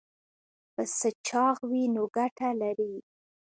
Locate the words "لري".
2.61-2.95